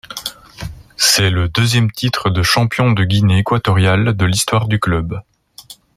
C'est 0.97 1.29
le 1.29 1.47
deuxième 1.47 1.91
titre 1.91 2.31
de 2.31 2.41
champion 2.41 2.91
de 2.91 3.03
Guinée 3.03 3.37
équatoriale 3.37 4.15
de 4.17 4.25
l'histoire 4.25 4.67
du 4.67 4.79
club. 4.79 5.21